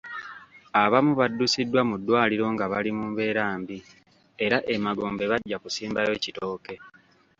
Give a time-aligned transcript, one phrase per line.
[0.83, 3.77] Abamu baddusiddwa mu ddwaliro nga bali mu mbeera mbi
[4.45, 6.75] era emagombe bajja kusimbayo kitooke.